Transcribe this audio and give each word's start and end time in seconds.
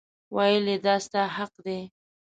ویل 0.35 0.65
یې 0.71 0.77
دا 0.85 0.95
ستا 1.05 1.21
حق 1.35 1.53
دی. 1.65 1.79